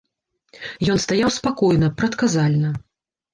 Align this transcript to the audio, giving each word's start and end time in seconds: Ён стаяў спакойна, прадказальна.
Ён 0.93 1.01
стаяў 1.05 1.29
спакойна, 1.35 1.91
прадказальна. 2.01 2.73